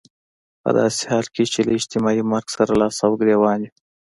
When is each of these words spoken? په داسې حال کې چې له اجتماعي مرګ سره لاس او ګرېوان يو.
په 0.63 0.69
داسې 0.79 1.01
حال 1.11 1.25
کې 1.33 1.43
چې 1.51 1.59
له 1.67 1.71
اجتماعي 1.79 2.21
مرګ 2.31 2.47
سره 2.57 2.71
لاس 2.81 2.97
او 3.05 3.11
ګرېوان 3.21 3.59
يو. 3.65 3.71